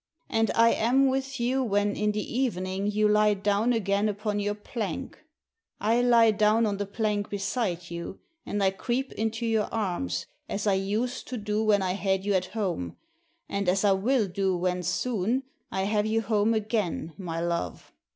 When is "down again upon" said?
3.35-4.39